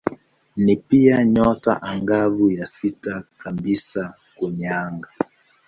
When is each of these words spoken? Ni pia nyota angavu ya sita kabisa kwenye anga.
Ni 0.57 0.75
pia 0.75 1.25
nyota 1.25 1.81
angavu 1.81 2.51
ya 2.51 2.65
sita 2.67 3.23
kabisa 3.37 4.13
kwenye 4.35 4.69
anga. 4.69 5.09